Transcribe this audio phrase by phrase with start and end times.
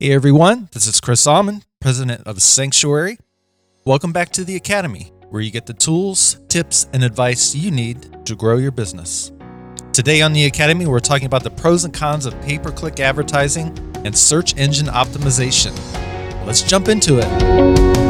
[0.00, 3.18] Hey everyone, this is Chris Almond, president of Sanctuary.
[3.84, 8.24] Welcome back to the Academy, where you get the tools, tips, and advice you need
[8.24, 9.32] to grow your business.
[9.92, 13.00] Today on the Academy, we're talking about the pros and cons of pay per click
[13.00, 15.76] advertising and search engine optimization.
[16.46, 18.07] Let's jump into it.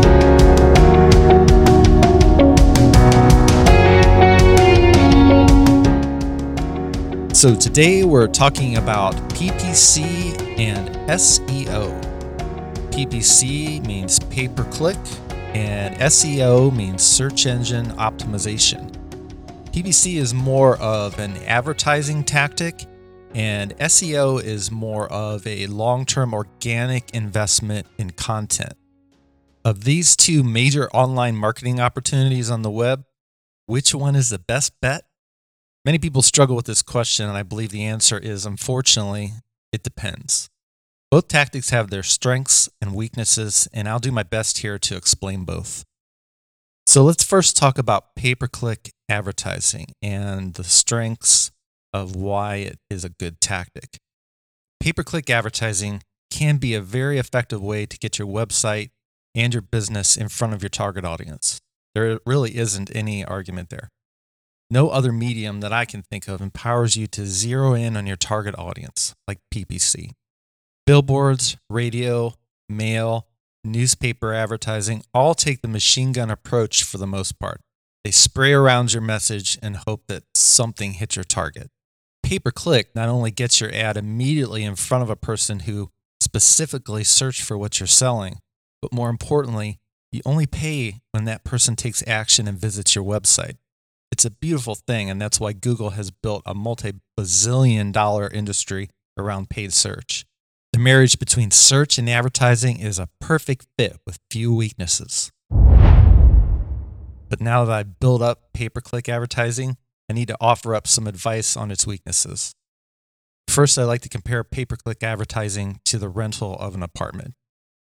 [7.39, 12.03] So, today we're talking about PPC and SEO.
[12.91, 14.99] PPC means pay per click,
[15.55, 18.91] and SEO means search engine optimization.
[19.67, 22.87] PPC is more of an advertising tactic,
[23.37, 28.73] and SEO is more of a long term organic investment in content.
[29.65, 33.05] Of these two major online marketing opportunities on the web,
[33.67, 35.05] which one is the best bet?
[35.89, 39.33] Many people struggle with this question, and I believe the answer is unfortunately,
[39.73, 40.51] it depends.
[41.11, 45.47] Both tactics have their strengths and weaknesses, and I'll do my best here to explain
[45.47, 45.87] both.
[46.87, 51.53] So let's first talk about pay per click advertising and the strengths
[51.95, 53.97] of why it is a good tactic.
[54.81, 58.91] Pay per click advertising can be a very effective way to get your website
[59.35, 61.63] and your business in front of your target audience.
[61.95, 63.89] There really isn't any argument there.
[64.71, 68.17] No other medium that I can think of empowers you to zero in on your
[68.17, 70.11] target audience like PPC.
[70.87, 72.35] Billboards, radio,
[72.69, 73.27] mail,
[73.65, 77.61] newspaper advertising all take the machine gun approach for the most part.
[78.05, 81.71] They spray around your message and hope that something hits your target.
[82.23, 85.91] Pay per click not only gets your ad immediately in front of a person who
[86.21, 88.39] specifically searched for what you're selling,
[88.83, 89.79] but more importantly,
[90.13, 93.57] you only pay when that person takes action and visits your website.
[94.11, 98.89] It's a beautiful thing, and that's why Google has built a multi bazillion dollar industry
[99.17, 100.25] around paid search.
[100.73, 105.31] The marriage between search and advertising is a perfect fit with few weaknesses.
[105.51, 109.77] But now that I've built up pay per click advertising,
[110.09, 112.55] I need to offer up some advice on its weaknesses.
[113.47, 117.35] First, I like to compare pay per click advertising to the rental of an apartment.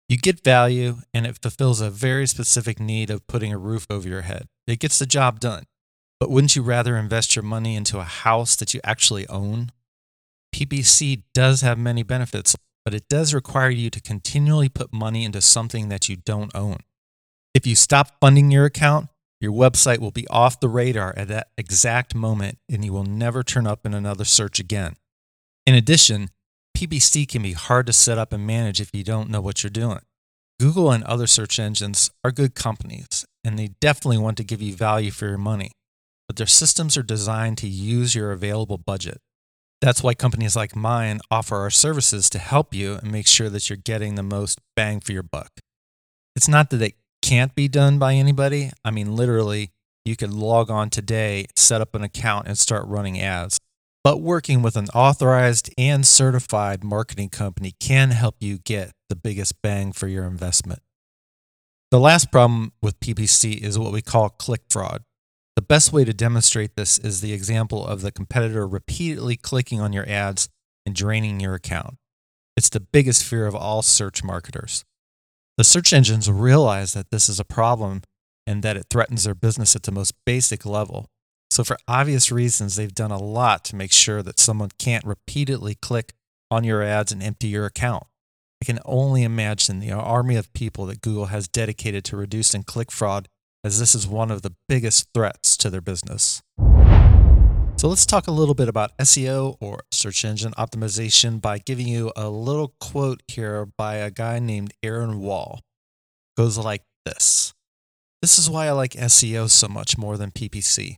[0.08, 4.06] You get value, and it fulfills a very specific need of putting a roof over
[4.08, 4.46] your head.
[4.66, 5.64] It gets the job done.
[6.20, 9.70] But wouldn't you rather invest your money into a house that you actually own?
[10.54, 15.40] PPC does have many benefits, but it does require you to continually put money into
[15.40, 16.78] something that you don't own.
[17.54, 19.08] If you stop funding your account,
[19.40, 23.42] your website will be off the radar at that exact moment and you will never
[23.42, 24.96] turn up in another search again.
[25.66, 26.30] In addition,
[26.76, 29.70] PPC can be hard to set up and manage if you don't know what you're
[29.70, 30.00] doing.
[30.60, 34.74] Google and other search engines are good companies, and they definitely want to give you
[34.74, 35.72] value for your money
[36.26, 39.20] but their systems are designed to use your available budget.
[39.80, 43.68] That's why companies like mine offer our services to help you and make sure that
[43.68, 45.50] you're getting the most bang for your buck.
[46.34, 48.70] It's not that it can't be done by anybody.
[48.84, 49.72] I mean, literally,
[50.04, 53.58] you could log on today, set up an account, and start running ads.
[54.02, 59.62] But working with an authorized and certified marketing company can help you get the biggest
[59.62, 60.80] bang for your investment.
[61.90, 65.04] The last problem with PPC is what we call click fraud.
[65.56, 69.92] The best way to demonstrate this is the example of the competitor repeatedly clicking on
[69.92, 70.48] your ads
[70.84, 71.96] and draining your account.
[72.56, 74.84] It's the biggest fear of all search marketers.
[75.56, 78.02] The search engines realize that this is a problem
[78.48, 81.06] and that it threatens their business at the most basic level.
[81.50, 85.76] So, for obvious reasons, they've done a lot to make sure that someone can't repeatedly
[85.76, 86.14] click
[86.50, 88.04] on your ads and empty your account.
[88.60, 92.90] I can only imagine the army of people that Google has dedicated to reducing click
[92.90, 93.28] fraud
[93.64, 96.42] as this is one of the biggest threats to their business.
[97.76, 102.12] So let's talk a little bit about SEO or search engine optimization by giving you
[102.14, 105.60] a little quote here by a guy named Aaron Wall.
[105.62, 107.54] It goes like this.
[108.20, 110.96] This is why I like SEO so much more than PPC.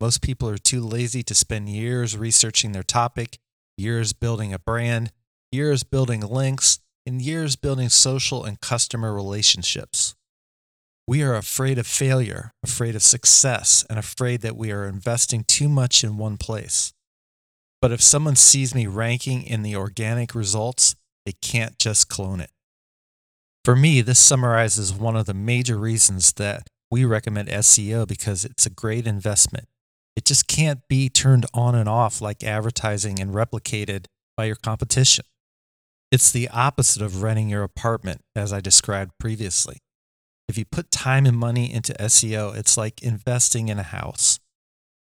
[0.00, 3.38] Most people are too lazy to spend years researching their topic,
[3.76, 5.12] years building a brand,
[5.52, 10.09] years building links, and years building social and customer relationships.
[11.10, 15.68] We are afraid of failure, afraid of success, and afraid that we are investing too
[15.68, 16.92] much in one place.
[17.82, 20.94] But if someone sees me ranking in the organic results,
[21.26, 22.52] they can't just clone it.
[23.64, 28.64] For me, this summarizes one of the major reasons that we recommend SEO because it's
[28.64, 29.66] a great investment.
[30.14, 34.04] It just can't be turned on and off like advertising and replicated
[34.36, 35.24] by your competition.
[36.12, 39.78] It's the opposite of renting your apartment, as I described previously.
[40.50, 44.40] If you put time and money into SEO, it's like investing in a house.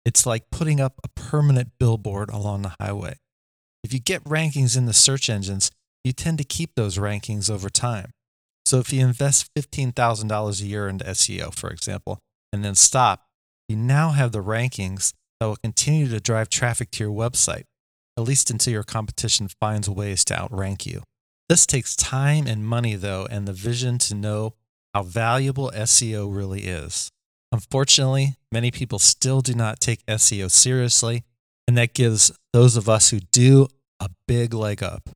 [0.05, 3.17] It's like putting up a permanent billboard along the highway.
[3.83, 5.71] If you get rankings in the search engines,
[6.05, 8.11] you tend to keep those rankings over time.
[8.65, 12.19] So if you invest $15,000 a year into SEO, for example,
[12.53, 13.25] and then stop,
[13.67, 15.11] you now have the rankings
[15.41, 17.65] that will continue to drive traffic to your website,
[18.15, 21.03] at least until your competition finds ways to outrank you.
[21.49, 24.53] This takes time and money, though, and the vision to know
[24.95, 27.11] how valuable SEO really is.
[27.51, 31.25] Unfortunately, many people still do not take SEO seriously,
[31.67, 33.67] and that gives those of us who do
[33.99, 35.09] a big leg up.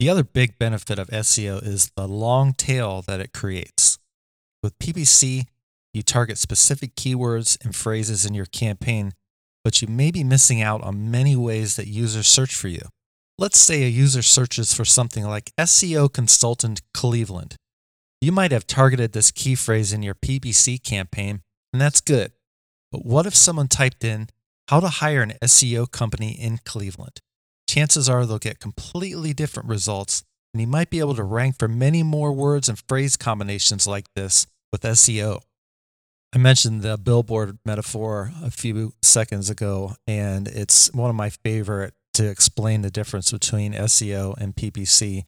[0.00, 3.98] The other big benefit of SEO is the long tail that it creates.
[4.62, 5.44] With PPC,
[5.92, 9.12] you target specific keywords and phrases in your campaign,
[9.62, 12.88] but you may be missing out on many ways that users search for you.
[13.38, 17.56] Let's say a user searches for something like SEO consultant Cleveland.
[18.20, 21.42] You might have targeted this key phrase in your PPC campaign,
[21.72, 22.32] and that's good.
[22.90, 24.28] But what if someone typed in
[24.68, 27.20] how to hire an SEO company in Cleveland?
[27.68, 30.24] Chances are they'll get completely different results,
[30.54, 34.06] and you might be able to rank for many more words and phrase combinations like
[34.14, 35.42] this with SEO.
[36.34, 41.94] I mentioned the billboard metaphor a few seconds ago, and it's one of my favorite
[42.14, 45.24] to explain the difference between SEO and PPC.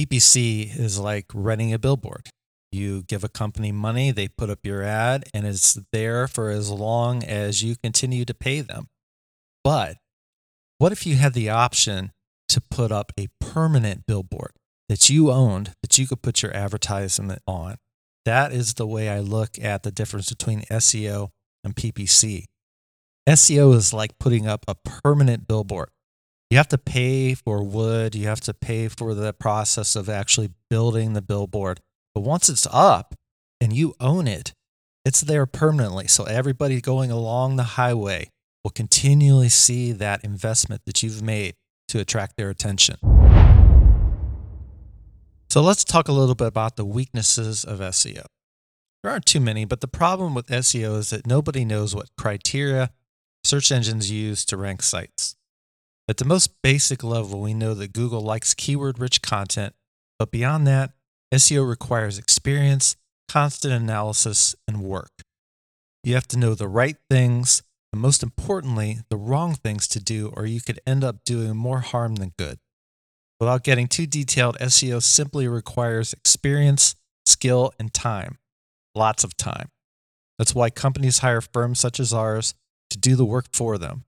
[0.00, 2.30] PPC is like renting a billboard.
[2.72, 6.70] You give a company money, they put up your ad, and it's there for as
[6.70, 8.88] long as you continue to pay them.
[9.62, 9.96] But
[10.78, 12.12] what if you had the option
[12.48, 14.52] to put up a permanent billboard
[14.88, 17.76] that you owned that you could put your advertisement on?
[18.24, 21.28] That is the way I look at the difference between SEO
[21.62, 22.44] and PPC.
[23.28, 25.90] SEO is like putting up a permanent billboard.
[26.50, 30.50] You have to pay for wood, you have to pay for the process of actually
[30.68, 31.78] building the billboard.
[32.12, 33.14] But once it's up
[33.60, 34.52] and you own it,
[35.04, 36.08] it's there permanently.
[36.08, 38.30] So everybody going along the highway
[38.64, 41.54] will continually see that investment that you've made
[41.86, 42.96] to attract their attention.
[45.48, 48.24] So let's talk a little bit about the weaknesses of SEO.
[49.04, 52.90] There aren't too many, but the problem with SEO is that nobody knows what criteria
[53.44, 55.36] search engines use to rank sites.
[56.10, 59.76] At the most basic level, we know that Google likes keyword rich content,
[60.18, 60.90] but beyond that,
[61.32, 62.96] SEO requires experience,
[63.28, 65.22] constant analysis, and work.
[66.02, 67.62] You have to know the right things,
[67.92, 71.78] and most importantly, the wrong things to do, or you could end up doing more
[71.78, 72.58] harm than good.
[73.38, 78.38] Without getting too detailed, SEO simply requires experience, skill, and time.
[78.96, 79.68] Lots of time.
[80.38, 82.52] That's why companies hire firms such as ours
[82.90, 84.06] to do the work for them.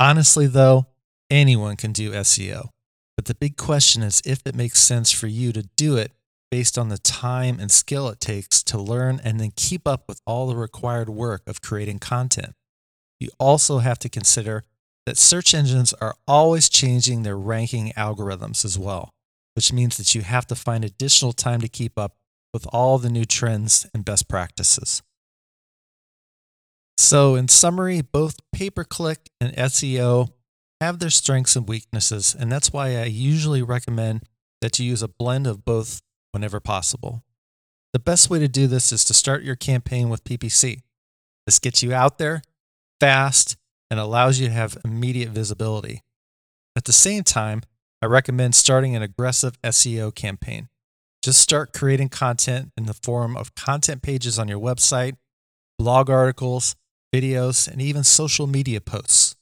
[0.00, 0.86] Honestly, though,
[1.30, 2.68] anyone can do SEO.
[3.16, 6.12] But the big question is if it makes sense for you to do it
[6.50, 10.20] based on the time and skill it takes to learn and then keep up with
[10.24, 12.54] all the required work of creating content.
[13.18, 14.64] You also have to consider
[15.04, 19.10] that search engines are always changing their ranking algorithms as well,
[19.54, 22.14] which means that you have to find additional time to keep up
[22.54, 25.02] with all the new trends and best practices.
[26.98, 30.30] So, in summary, both pay per click and SEO
[30.80, 34.24] have their strengths and weaknesses, and that's why I usually recommend
[34.60, 36.02] that you use a blend of both
[36.32, 37.22] whenever possible.
[37.92, 40.80] The best way to do this is to start your campaign with PPC.
[41.46, 42.42] This gets you out there
[42.98, 43.56] fast
[43.92, 46.02] and allows you to have immediate visibility.
[46.74, 47.62] At the same time,
[48.02, 50.68] I recommend starting an aggressive SEO campaign.
[51.22, 55.14] Just start creating content in the form of content pages on your website,
[55.78, 56.74] blog articles,
[57.14, 59.36] videos, and even social media posts.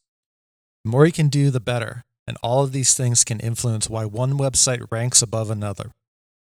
[0.85, 2.05] The more you can do, the better.
[2.27, 5.93] And all of these things can influence why one website ranks above another.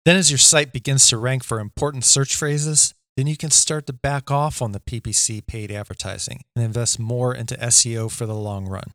[0.05, 3.87] Then, as your site begins to rank for important search phrases, then you can start
[3.87, 8.35] to back off on the PPC paid advertising and invest more into SEO for the
[8.35, 8.93] long run.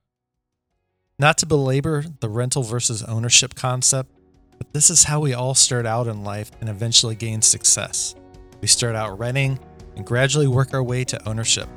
[1.20, 4.12] Not to belabor the rental versus ownership concept,
[4.58, 8.15] but this is how we all start out in life and eventually gain success.
[8.62, 9.60] We start out renting
[9.96, 11.70] and gradually work our way to ownership.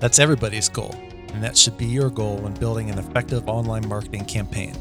[0.00, 0.94] That's everybody's goal
[1.32, 4.74] and that should be your goal when building an effective online marketing campaign.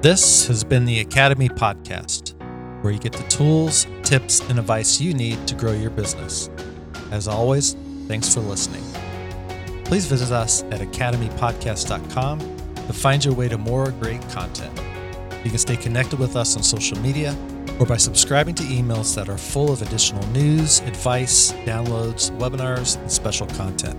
[0.00, 2.34] This has been the Academy Podcast,
[2.82, 6.50] where you get the tools, tips, and advice you need to grow your business.
[7.10, 7.74] As always,
[8.06, 8.84] thanks for listening.
[9.84, 14.72] Please visit us at academypodcast.com to find your way to more great content.
[15.42, 17.36] You can stay connected with us on social media
[17.78, 23.10] or by subscribing to emails that are full of additional news, advice, downloads, webinars, and
[23.10, 23.96] special content.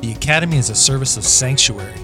[0.00, 1.94] The Academy is a service of Sanctuary.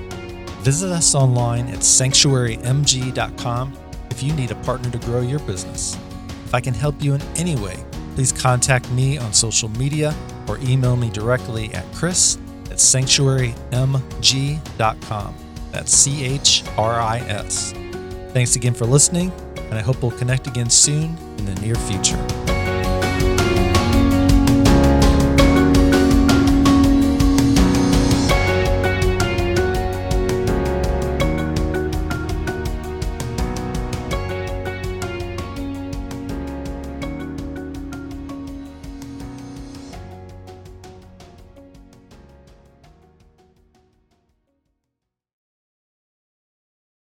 [0.61, 3.73] Visit us online at sanctuarymg.com
[4.11, 5.97] if you need a partner to grow your business.
[6.45, 7.83] If I can help you in any way,
[8.15, 10.15] please contact me on social media
[10.49, 12.37] or email me directly at chris
[12.67, 15.35] at sanctuarymg.com.
[15.71, 17.73] That's C H R I S.
[18.33, 19.31] Thanks again for listening,
[19.71, 22.38] and I hope we'll connect again soon in the near future.